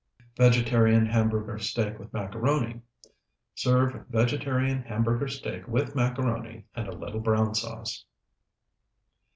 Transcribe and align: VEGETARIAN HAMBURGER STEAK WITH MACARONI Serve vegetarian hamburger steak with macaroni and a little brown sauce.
VEGETARIAN 0.35 1.05
HAMBURGER 1.05 1.59
STEAK 1.59 1.99
WITH 1.99 2.11
MACARONI 2.11 2.81
Serve 3.53 4.03
vegetarian 4.09 4.81
hamburger 4.81 5.27
steak 5.27 5.67
with 5.67 5.93
macaroni 5.93 6.65
and 6.75 6.87
a 6.87 6.91
little 6.97 7.19
brown 7.21 7.53
sauce. 7.53 8.03